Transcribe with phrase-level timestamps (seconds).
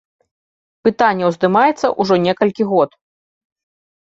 [0.87, 2.89] Пытанне ўздымаецца ўжо некалькі год.